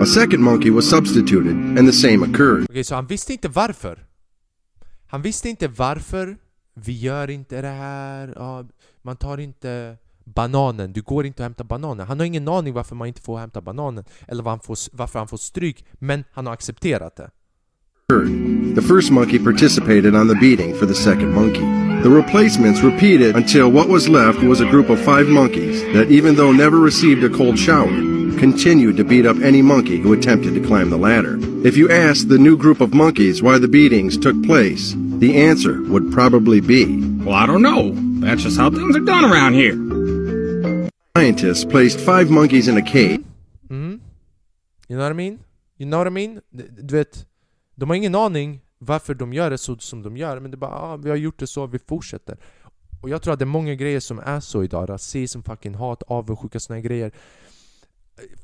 [0.00, 2.64] A second monkey was substituted, and the same occurred.
[2.70, 4.06] Okay, så han visste inte varför.
[5.06, 6.36] Han visste inte varför
[6.74, 8.64] vi gör inte det här, ja,
[9.02, 12.06] man tar inte bananen, du går inte och hämtar bananen.
[12.06, 15.18] Han har ingen aning varför man inte får hämta bananen eller varför han får, varför
[15.18, 17.30] han får stryk, men han har accepterat det.
[18.74, 21.64] The first monkey participated on the beating for the second monkey.
[22.02, 26.34] The replacements repeated until what was left was a group of five monkeys that, even
[26.36, 27.88] though never received a cold shower,
[28.38, 31.38] continued to beat up any monkey who attempted to climb the ladder.
[31.66, 35.82] If you asked the new group of monkeys why the beatings took place, the answer
[35.84, 37.92] would probably be Well, I don't know.
[38.20, 39.83] That's just how things are done around here.
[41.16, 43.20] Scientists placed five monkeys in a cage.
[43.70, 44.00] Mm.
[44.88, 45.38] You know what I mean?
[45.78, 46.40] You know what I mean?
[46.50, 47.26] Du vet,
[47.74, 50.58] de har ingen aning varför de gör det så som de gör, men det är
[50.58, 52.38] bara ah, vi har gjort det så, vi fortsätter.
[53.02, 56.02] Och jag tror att det är många grejer som är så idag, rasism, fucking hat,
[56.02, 57.12] avundsjuka, såna här grejer.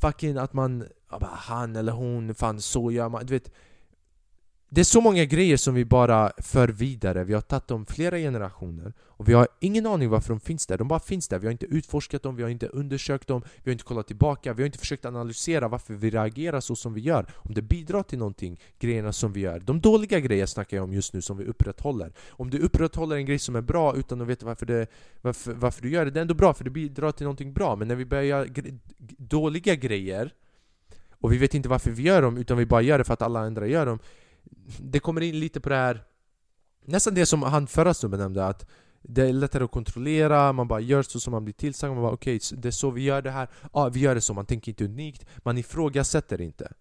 [0.00, 3.50] Fucking att man, ah bara, han eller hon, fan så gör man, du vet.
[4.72, 8.16] Det är så många grejer som vi bara för vidare, vi har tagit dem flera
[8.18, 11.46] generationer och vi har ingen aning varför de finns där, de bara finns där, vi
[11.46, 14.62] har inte utforskat dem, vi har inte undersökt dem, vi har inte kollat tillbaka, vi
[14.62, 17.26] har inte försökt analysera varför vi reagerar så som vi gör.
[17.34, 19.60] Om det bidrar till någonting, grejerna som vi gör.
[19.60, 22.12] De dåliga grejer snackar jag om just nu som vi upprätthåller.
[22.28, 24.86] Om du upprätthåller en grej som är bra utan att veta varför, det,
[25.20, 27.76] varför, varför du gör det, det är ändå bra för det bidrar till någonting bra.
[27.76, 28.78] Men när vi börjar göra gre-
[29.18, 30.32] dåliga grejer
[31.20, 33.22] och vi vet inte varför vi gör dem utan vi bara gör det för att
[33.22, 33.98] alla andra gör dem
[34.78, 36.04] det kommer in lite på det här
[36.84, 38.66] Nästan det som han förra snubben nämnde att
[39.02, 42.12] det är lättare att kontrollera, man bara gör så som man blir tillsagd, man bara
[42.12, 44.46] okej, okay, det är så vi gör det här, ja vi gör det så, man
[44.46, 46.72] tänker inte unikt, man ifrågasätter inte.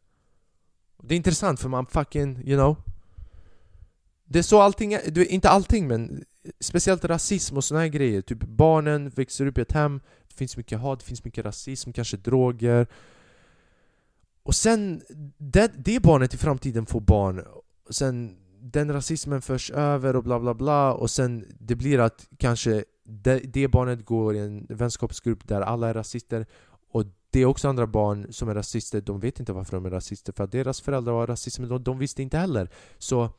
[1.03, 2.75] Det är intressant för man fucking, you know.
[4.25, 6.25] Det är så allting är, du, inte allting men
[6.59, 10.57] Speciellt rasism och såna här grejer, typ barnen växer upp i ett hem Det finns
[10.57, 12.87] mycket hat, det finns mycket rasism, kanske droger.
[14.49, 15.01] Och sen,
[15.37, 17.39] det, det barnet i framtiden får barn
[17.85, 22.27] och sen den rasismen förs över och bla bla bla och sen det blir att
[22.37, 26.45] kanske det, det barnet går i en vänskapsgrupp där alla är rasister
[26.91, 29.89] och det är också andra barn som är rasister, de vet inte varför de är
[29.89, 32.69] rasister för att deras föräldrar var rasister men de, de visste inte heller.
[32.97, 33.29] Så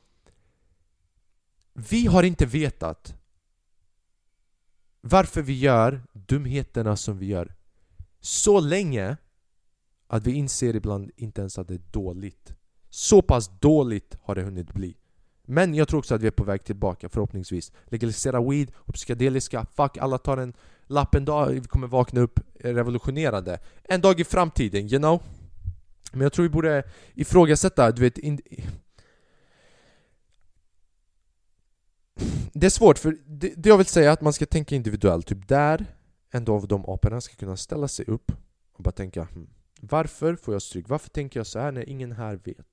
[1.75, 3.15] vi har inte vetat
[5.01, 7.55] varför vi gör dumheterna som vi gör.
[8.21, 9.17] Så länge
[10.11, 12.53] att vi inser ibland inte ens att det är dåligt
[12.91, 14.97] så pass dåligt har det hunnit bli
[15.43, 19.67] men jag tror också att vi är på väg tillbaka förhoppningsvis Legalisera weed och psykedeliska,
[19.77, 20.55] fuck alla tar en
[20.87, 25.23] lapp en dag, vi kommer vakna upp revolutionerande En dag i framtiden, you know?
[26.13, 26.83] Men jag tror vi borde
[27.15, 28.41] ifrågasätta, du vet in...
[32.53, 35.27] Det är svårt för det, det jag vill säga är att man ska tänka individuellt,
[35.27, 35.87] typ där
[36.31, 38.33] En av de aporna ska kunna ställa sig upp
[38.73, 39.47] och bara tänka hmm.
[39.81, 40.89] Varför får jag stryk?
[40.89, 42.67] Varför tänker jag så här när ingen här vet?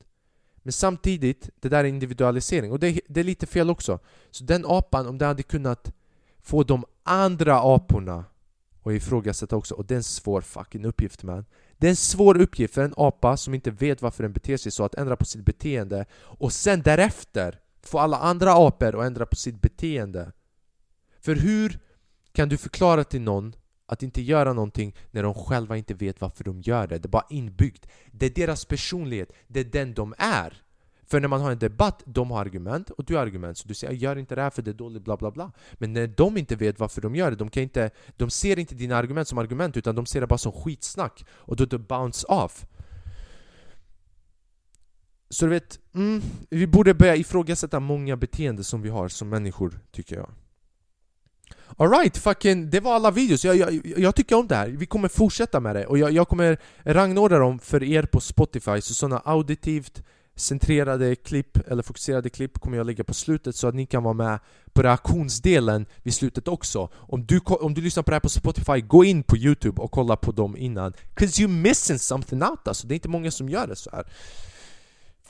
[0.57, 3.99] Men samtidigt, det där är individualisering och det det är lite fel också.
[4.31, 5.93] Så den apan, om den hade kunnat
[6.39, 8.25] få de andra aporna
[8.83, 11.45] att ifrågasätta också, och det är en svår fucking uppgift man.
[11.77, 14.71] Det är en svår uppgift för en apa som inte vet varför den beter sig
[14.71, 19.25] så att ändra på sitt beteende och sen därefter få alla andra apor att ändra
[19.25, 20.31] på sitt beteende.
[21.19, 21.79] För hur
[22.31, 23.55] kan du förklara till någon
[23.88, 27.00] att inte göra någonting när de själva inte vet varför de gör det.
[27.00, 27.88] Det är bara inbyggt.
[28.12, 30.62] Det är deras personlighet, det är den de är.
[31.10, 33.58] För när man har en debatt, de har argument och du har argument.
[33.58, 35.52] Så du säger 'gör inte det här för det är dåligt' bla bla bla.
[35.73, 38.76] Men när de inte vet varför de gör det, de, kan inte, de ser inte
[38.76, 41.26] dina argument som argument utan de ser det bara som skitsnack.
[41.30, 42.65] Och då det bounce off.
[45.30, 49.80] Så du vet, mm, vi borde börja ifrågasätta många beteenden som vi har som människor,
[49.91, 50.30] tycker jag.
[51.77, 53.45] Alright, fucking, det var alla videos.
[53.45, 54.67] Jag, jag, jag tycker om det här.
[54.67, 55.86] Vi kommer fortsätta med det.
[55.86, 58.82] Och jag, jag kommer rangordna dem för er på Spotify.
[58.82, 60.03] Så sådana auditivt
[60.36, 64.13] centrerade klipp, eller fokuserade klipp, kommer jag lägga på slutet så att ni kan vara
[64.13, 64.39] med
[64.73, 66.89] på reaktionsdelen vid slutet också.
[66.95, 69.91] Om du, om du lyssnar på det här på Spotify, gå in på Youtube och
[69.91, 70.93] kolla på dem innan.
[71.15, 72.88] 'Cause you're missing something out alltså.
[72.88, 74.06] Det är inte många som gör det så här.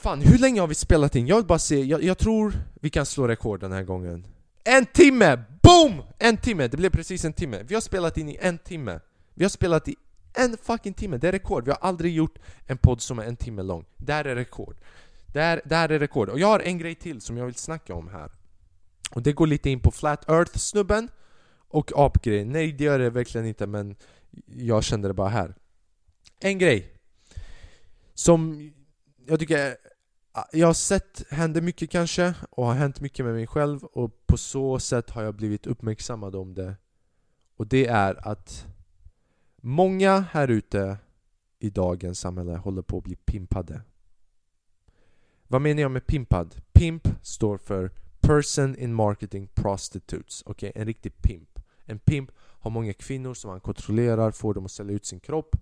[0.00, 1.26] Fan, hur länge har vi spelat in?
[1.26, 4.26] Jag vill bara se, jag, jag tror vi kan slå rekord den här gången.
[4.64, 5.38] En timme!
[5.68, 6.02] Boom!
[6.18, 7.62] En timme, det blev precis en timme.
[7.62, 9.00] Vi har spelat in i en timme.
[9.34, 9.96] Vi har spelat i
[10.34, 11.64] en fucking timme, det är rekord.
[11.64, 13.84] Vi har aldrig gjort en podd som är en timme lång.
[13.96, 14.76] Det här är rekord.
[15.32, 16.28] Det här, är rekord.
[16.28, 18.30] Och jag har en grej till som jag vill snacka om här.
[19.10, 21.08] Och det går lite in på Flat Earth-snubben
[21.68, 22.48] och apgrejen.
[22.48, 23.96] Nej, det gör det verkligen inte, men
[24.46, 25.54] jag kände det bara här.
[26.40, 26.92] En grej
[28.14, 28.70] som
[29.26, 29.76] jag tycker
[30.52, 34.78] jag har sett hända mycket kanske, och har hänt mycket med mig själv och så
[34.78, 36.76] sätt har jag blivit uppmärksammad om det.
[37.56, 38.66] Och det är att
[39.56, 40.98] många här ute
[41.58, 43.80] i dagens samhälle håller på att bli pimpade.
[45.46, 46.54] Vad menar jag med pimpad?
[46.72, 50.42] Pimp står för Person in Marketing Prostitutes.
[50.46, 50.80] Okej, okay?
[50.80, 51.58] en riktig pimp.
[51.84, 55.56] En pimp har många kvinnor som han kontrollerar, får dem att sälja ut sin kropp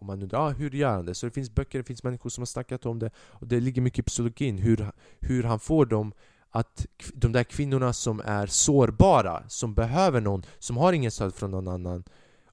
[0.00, 1.14] och man undrar ah, hur gör han det?
[1.14, 3.82] Så det finns böcker, det finns människor som har snackat om det och det ligger
[3.82, 6.12] mycket i psykologin, hur, hur han får dem
[6.50, 11.50] att de där kvinnorna som är sårbara, som behöver någon, som har ingen stöd från
[11.50, 12.04] någon annan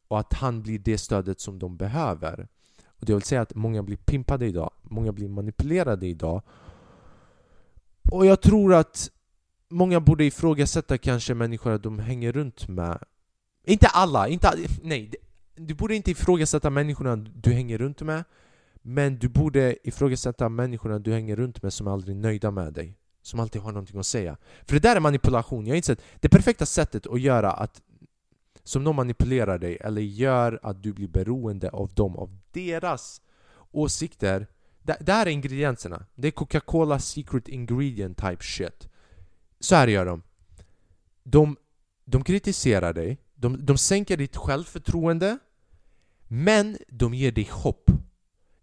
[0.08, 2.48] och att han blir det stödet som de behöver.
[2.88, 6.42] Och det vill säga att många blir pimpade idag, många blir manipulerade idag.
[8.12, 9.12] Och jag tror att
[9.70, 13.04] många borde ifrågasätta kanske människor de hänger runt med.
[13.64, 15.12] Inte alla, inte nej.
[15.56, 18.24] Du borde inte ifrågasätta människorna du hänger runt med.
[18.82, 22.98] Men du borde ifrågasätta människorna du hänger runt med som är aldrig nöjda med dig.
[23.28, 24.38] Som alltid har någonting att säga.
[24.66, 25.66] För det där är manipulation.
[25.66, 27.82] Jag har insett det perfekta sättet att göra att
[28.64, 33.22] som någon manipulerar dig eller gör att du blir beroende av dem, av deras
[33.72, 34.48] åsikter.
[34.82, 36.06] Det, det här är ingredienserna.
[36.16, 38.90] Det är Coca-Cola secret ingredient type shit.
[39.60, 40.24] Så här gör de.
[41.24, 41.58] De,
[42.06, 45.38] de kritiserar dig, de, de sänker ditt självförtroende,
[46.28, 47.92] men de ger dig hopp.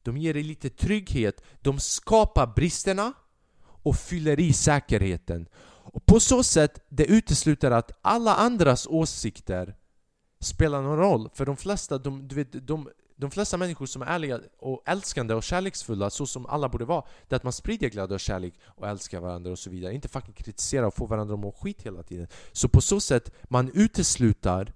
[0.03, 3.13] De ger dig lite trygghet, de skapar bristerna
[3.85, 5.49] och fyller i säkerheten.
[5.95, 9.77] Och på så sätt, det utesluter att alla andras åsikter
[10.41, 11.29] spelar någon roll.
[11.35, 15.35] För de flesta, de, du vet, de, de flesta människor som är ärliga och älskande
[15.35, 18.55] och kärleksfulla, så som alla borde vara, det är att man sprider glädje och kärlek
[18.67, 19.95] och älskar varandra och så vidare.
[19.95, 22.27] Inte fucking kritisera och få varandra att må skit hela tiden.
[22.53, 24.73] Så på så sätt, man utesluter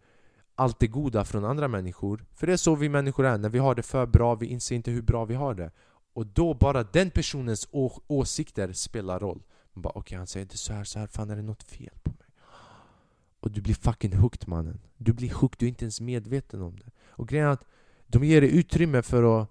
[0.55, 2.25] allt det goda från andra människor.
[2.35, 4.77] För det är så vi människor är, när vi har det för bra, vi inser
[4.77, 5.71] inte hur bra vi har det.
[6.19, 7.69] Och då bara den personens
[8.07, 9.43] åsikter spelar roll.
[9.73, 11.63] Man bara okej, okay, han säger det så här, så här, fan är det något
[11.63, 12.29] fel på mig?
[13.41, 14.81] Och du blir fucking hooked mannen.
[14.97, 16.91] Du blir hooked, du är inte ens medveten om det.
[17.09, 17.65] Och grejen är att
[18.07, 19.49] de ger dig utrymme för att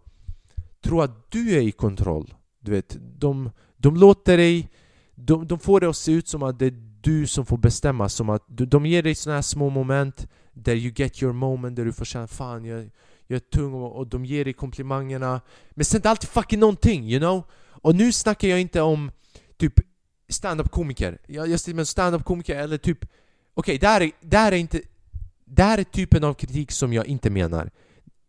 [0.82, 2.34] tro att du är i kontroll.
[2.60, 4.70] Du vet, de, de låter dig...
[5.16, 8.10] De, de får det att se ut som att det är du som får bestämma.
[8.10, 11.86] Som att de ger dig sådana här små moment där you get your moment, där
[11.86, 12.90] du får känna fan jag,
[13.28, 15.42] jag är tung och, och de ger dig komplimangerna.
[15.70, 17.44] Men sen är det alltid fucking någonting, you know?
[17.82, 19.12] Och nu snackar jag inte om
[19.58, 19.74] typ
[20.30, 21.18] stand-up komiker.
[21.28, 23.06] Jag, jag med stand-up komiker eller typ
[23.60, 23.88] Okej, okay, det,
[24.38, 24.82] här är, är inte...
[25.46, 27.72] Det här är typen av kritik som jag inte menar.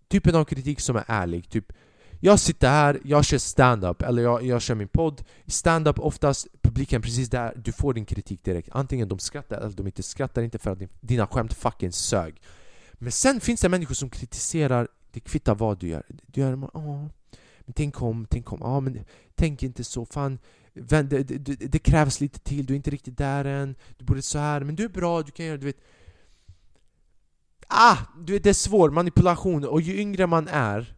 [0.08, 1.50] Typen av kritik som är ärlig.
[1.50, 1.72] Typ,
[2.20, 5.24] jag sitter här, jag kör stand-up, eller jag, jag kör min podd.
[5.46, 8.68] Stand-up oftast publiken precis där, du får din kritik direkt.
[8.72, 12.34] Antingen de skrattar eller de inte skrattar inte för att dina skämt fucking sög.
[12.98, 16.02] Men sen finns det människor som kritiserar, det kvittar vad du gör.
[16.26, 17.06] Du gör, åh,
[17.61, 20.38] men tänk om, tänk om, ja men tänk inte så, fan
[20.74, 21.22] det, det,
[21.70, 24.76] det, krävs lite till, du är inte riktigt där än, du borde så här, men
[24.76, 25.80] du är bra, du kan göra, du vet
[27.68, 27.96] Ah!
[28.18, 30.94] Du vet, det är svår manipulation och ju yngre man är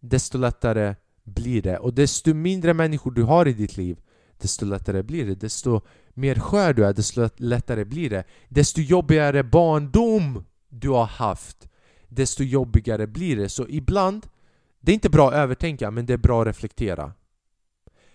[0.00, 1.78] desto lättare blir det.
[1.78, 4.00] Och desto mindre människor du har i ditt liv
[4.38, 5.34] desto lättare blir det.
[5.34, 5.80] Desto
[6.14, 8.24] mer skör du är, desto lättare blir det.
[8.48, 10.44] Desto jobbigare barndom
[10.80, 11.68] du har haft
[12.08, 13.48] desto jobbigare blir det.
[13.48, 14.26] Så ibland,
[14.80, 17.12] det är inte bra att övertänka men det är bra att reflektera.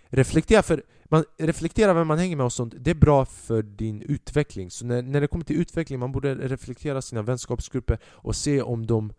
[0.06, 4.02] Reflektera, för man, reflektera vem man hänger med och sånt, det är bra för din
[4.02, 4.72] utveckling.
[4.72, 8.88] Så när, när det kommer till utveckling, man borde reflektera sina vänskapsgrupper och se om
[8.88, 9.14] de...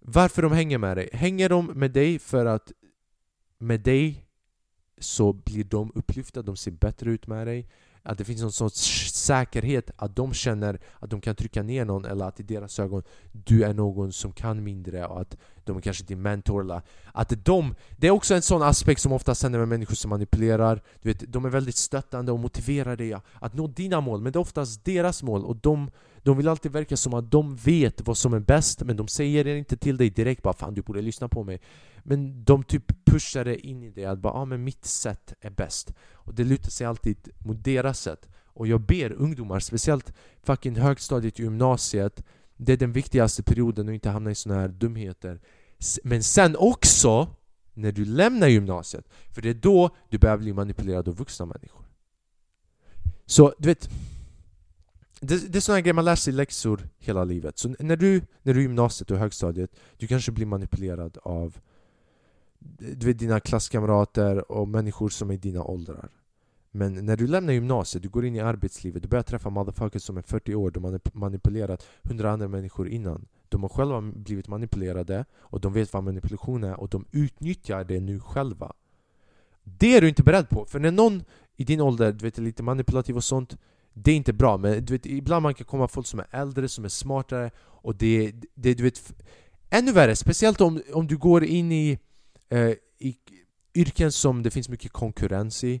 [0.00, 1.10] Varför de hänger med dig.
[1.12, 2.72] Hänger de med dig för att
[3.58, 4.26] med dig
[4.98, 7.68] så blir de upplyfta, de ser bättre ut med dig
[8.06, 12.04] att det finns någon sorts säkerhet att de känner att de kan trycka ner någon
[12.04, 15.80] eller att i deras ögon du är någon som kan mindre och att de är
[15.80, 19.58] kanske din mentor eller att de, det är också en sån aspekt som ofta händer
[19.58, 20.82] med människor som manipulerar.
[21.02, 24.36] Du vet, De är väldigt stöttande och motiverar dig att nå dina mål men det
[24.36, 25.90] är oftast deras mål och de,
[26.26, 29.44] de vill alltid verka som att de vet vad som är bäst men de säger
[29.44, 31.60] det inte till dig direkt bara 'Fan du borde lyssna på mig'
[32.02, 35.50] Men de typ pushar det in i det att bara ah, men mitt sätt är
[35.50, 35.94] bäst.
[36.12, 38.28] Och det lutar sig alltid mot deras sätt.
[38.46, 40.12] Och jag ber ungdomar, speciellt
[40.42, 42.24] fucking högstadiet och gymnasiet
[42.56, 45.40] Det är den viktigaste perioden att inte hamna i såna här dumheter.
[46.04, 47.28] Men sen också
[47.74, 51.84] när du lämnar gymnasiet För det är då du börjar bli manipulerad av vuxna människor.
[53.26, 53.88] Så du vet
[55.20, 57.58] det, det är sådana grejer man lär sig läxor hela livet.
[57.58, 61.58] Så när du, när du är i gymnasiet och högstadiet, du kanske blir manipulerad av
[62.78, 66.08] du vet, dina klasskamrater och människor som är i dina åldrar.
[66.70, 70.16] Men när du lämnar gymnasiet, du går in i arbetslivet, du börjar träffa motherfuckers som
[70.16, 73.26] är 40 år, de har manipulerat 100 andra människor innan.
[73.48, 78.00] De har själva blivit manipulerade och de vet vad manipulation är och de utnyttjar det
[78.00, 78.72] nu själva.
[79.64, 81.24] Det är du inte beredd på, för när någon
[81.56, 83.58] i din ålder du vet, är lite manipulativ och sånt
[83.98, 86.68] det är inte bra, men du vet, ibland man kan komma folk som är äldre,
[86.68, 89.12] som är smartare och det, det du vet
[89.70, 91.98] Ännu värre, speciellt om, om du går in i
[92.48, 93.16] eh, i
[93.74, 95.80] yrken som det finns mycket konkurrens i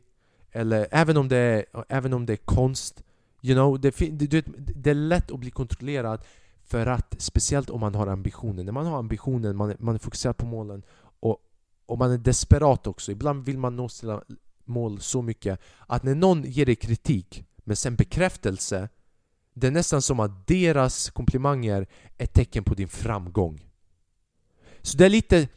[0.52, 3.02] eller även om det är, även om det är konst
[3.42, 3.90] you know, det,
[4.30, 6.20] det, det är lätt att bli kontrollerad
[6.64, 10.36] för att, speciellt om man har ambitioner När man har ambitioner, man, man är fokuserad
[10.36, 10.82] på målen
[11.20, 11.38] och,
[11.86, 13.12] och man är desperat också.
[13.12, 14.22] Ibland vill man nå sina
[14.64, 18.88] mål så mycket att när någon ger dig kritik men sen bekräftelse
[19.54, 21.86] Det är nästan som att deras komplimanger
[22.18, 23.66] är tecken på din framgång.
[24.82, 25.48] Så det är lite...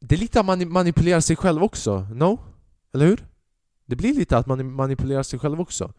[0.00, 2.38] Det är lite att man manipulerar sig själv också, no?
[2.92, 3.26] Eller hur?
[3.86, 5.92] Det blir lite att man manipulerar sig själv också.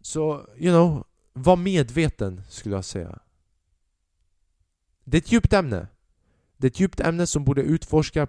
[0.00, 3.18] Så, you know, var medveten skulle jag säga.
[5.04, 5.86] Det är ett djupt ämne.
[6.56, 8.28] Det är ett djupt ämne som borde utforska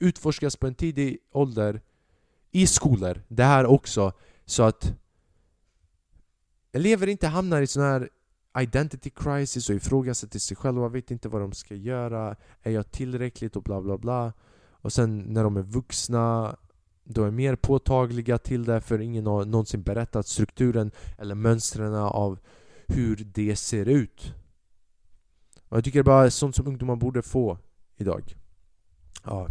[0.00, 1.80] utforskas på en tidig ålder
[2.52, 4.12] i skolor, det här också,
[4.52, 4.94] så att
[6.72, 8.08] elever inte hamnar i sån här
[8.58, 13.56] identity crisis och ifrågasätter sig själva, vet inte vad de ska göra, är jag tillräckligt
[13.56, 14.32] och bla bla bla.
[14.70, 16.56] Och sen när de är vuxna,
[17.04, 22.38] då är mer påtagliga till det för ingen har någonsin berättat strukturen eller mönstren av
[22.86, 24.34] hur det ser ut.
[25.68, 27.58] Och jag tycker det bara är sånt som ungdomar borde få
[27.96, 28.34] idag.
[29.24, 29.48] Ja.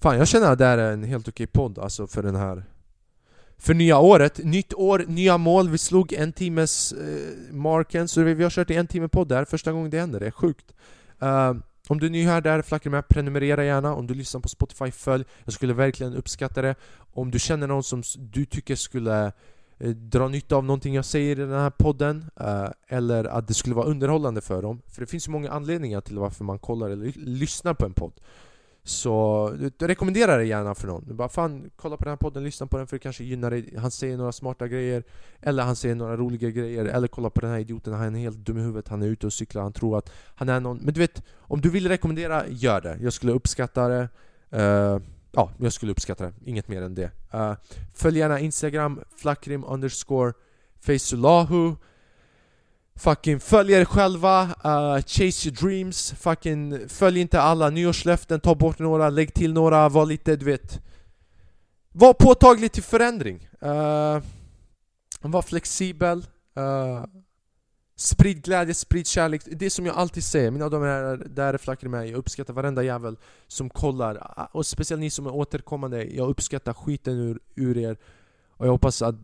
[0.00, 2.64] Fan, jag känner att det här är en helt okej podd alltså för den här
[3.62, 8.08] för nya året, nytt år, nya mål, vi slog en timmes eh, marken.
[8.08, 10.30] Så vi, vi har kört en timme podd där, första gången det händer, det är
[10.30, 10.74] sjukt.
[11.22, 11.54] Uh,
[11.88, 14.90] Om du är ny här där, flackar med, prenumerera gärna, om du lyssnar på Spotify,
[14.90, 15.24] följ.
[15.44, 16.74] Jag skulle verkligen uppskatta det.
[17.12, 19.32] Om du känner någon som du tycker skulle
[19.78, 23.54] eh, dra nytta av någonting jag säger i den här podden eh, Eller att det
[23.54, 24.82] skulle vara underhållande för dem.
[24.86, 28.12] För det finns ju många anledningar till varför man kollar eller lyssnar på en podd
[28.84, 31.04] så rekommendera rekommenderar det gärna för någon.
[31.08, 33.50] Du bara fan, kolla på den här podden, lyssna på den för det kanske gynnar
[33.50, 33.74] dig.
[33.78, 35.04] Han säger några smarta grejer,
[35.40, 38.38] eller han säger några roliga grejer, eller kolla på den här idioten, han är helt
[38.38, 40.78] dum i huvudet, han är ute och cyklar, han tror att han är någon...
[40.78, 42.98] Men du vet, om du vill rekommendera, gör det.
[43.00, 44.08] Jag skulle uppskatta det.
[44.54, 45.00] Uh,
[45.32, 46.32] ja, jag skulle uppskatta det.
[46.44, 47.10] Inget mer än det.
[47.34, 47.54] Uh,
[47.94, 50.32] följ gärna Instagram, flakrim underscore
[50.80, 51.76] facesulahu
[52.96, 58.78] Fucking följ er själva, uh, chase your dreams, fucking följ inte alla nyårslöften, ta bort
[58.78, 60.80] några, lägg till några, var lite du vet.
[61.92, 63.48] Var påtaglig till förändring.
[63.62, 64.22] Uh,
[65.20, 66.26] Var flexibel.
[66.58, 67.04] Uh,
[67.96, 71.58] Sprid glädje, sprid kärlek, det är som jag alltid säger, mina damer och herrar, där
[71.58, 73.16] flackar med Jag uppskattar varenda jävel
[73.46, 77.96] som kollar, uh, och speciellt ni som är återkommande Jag uppskattar skiten ur, ur er.
[78.48, 79.14] Och jag hoppas att,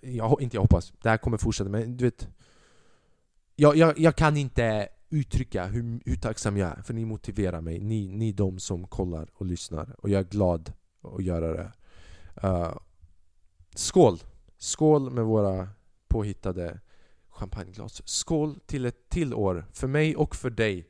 [0.00, 2.28] jag, inte jag hoppas, det här kommer fortsätta men du vet
[3.60, 7.80] jag, jag, jag kan inte uttrycka hur, hur tacksam jag är, för ni motiverar mig.
[7.80, 9.94] Ni, ni de som kollar och lyssnar.
[9.98, 11.72] Och jag är glad att göra det.
[12.48, 12.78] Uh,
[13.74, 14.18] skål!
[14.58, 15.68] Skål med våra
[16.08, 16.80] påhittade
[17.28, 18.08] champagneglas.
[18.08, 20.88] Skål till ett till år, för mig och för dig.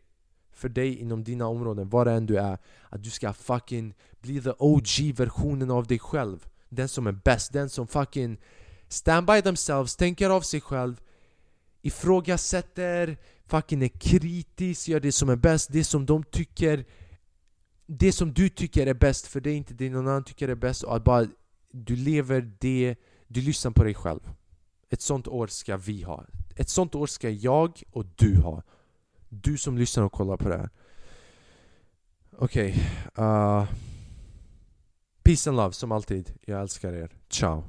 [0.53, 2.59] För dig inom dina områden, var än du är.
[2.89, 6.47] Att du ska fucking bli the OG-versionen av dig själv.
[6.68, 8.41] Den som är bäst, den som fucking
[8.89, 11.01] stand by themselves, tänker av sig själv
[11.83, 13.16] ifrågasätter,
[13.47, 16.85] fucking är kritisk, gör det som är bäst, det som de tycker
[17.87, 20.83] Det som du tycker är bäst för dig, inte det någon annan tycker är bäst.
[20.83, 21.26] Och att bara
[21.70, 24.20] du lever det, du lyssnar på dig själv.
[24.91, 26.24] Ett sånt år ska vi ha.
[26.57, 28.62] Ett sånt år ska jag och du ha.
[29.28, 30.70] Du som lyssnar och kollar på det här.
[32.39, 33.64] Okej, okay, uh,
[35.22, 37.64] Peace and love som alltid, jag älskar er, ciao.